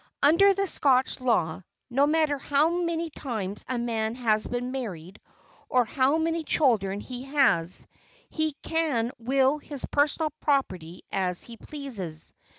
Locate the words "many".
2.71-3.11, 6.17-6.43